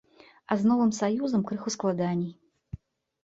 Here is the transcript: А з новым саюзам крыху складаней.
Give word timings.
А 0.53 0.55
з 0.59 0.69
новым 0.69 0.93
саюзам 0.99 1.43
крыху 1.51 1.69
складаней. 1.75 2.31